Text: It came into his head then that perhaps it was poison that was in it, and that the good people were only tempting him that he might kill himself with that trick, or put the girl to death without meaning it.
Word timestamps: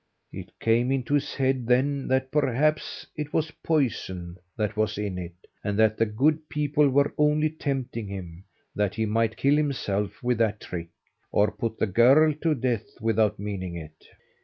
It 0.31 0.57
came 0.59 0.91
into 0.91 1.13
his 1.13 1.35
head 1.35 1.67
then 1.67 2.07
that 2.07 2.31
perhaps 2.31 3.05
it 3.15 3.31
was 3.33 3.51
poison 3.63 4.37
that 4.57 4.75
was 4.75 4.97
in 4.97 5.19
it, 5.19 5.35
and 5.63 5.77
that 5.77 5.95
the 5.97 6.07
good 6.07 6.49
people 6.49 6.89
were 6.89 7.13
only 7.19 7.51
tempting 7.51 8.07
him 8.07 8.43
that 8.73 8.95
he 8.95 9.05
might 9.05 9.37
kill 9.37 9.55
himself 9.55 10.23
with 10.23 10.39
that 10.39 10.59
trick, 10.59 10.89
or 11.31 11.51
put 11.51 11.77
the 11.77 11.85
girl 11.85 12.33
to 12.41 12.55
death 12.55 12.99
without 12.99 13.37
meaning 13.37 13.75
it. 13.75 14.07